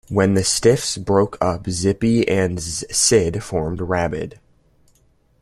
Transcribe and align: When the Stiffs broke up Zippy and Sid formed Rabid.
When 0.09 0.33
the 0.33 0.43
Stiffs 0.43 0.97
broke 0.97 1.37
up 1.39 1.69
Zippy 1.69 2.27
and 2.27 2.59
Sid 2.59 3.43
formed 3.43 3.81
Rabid. 3.81 4.39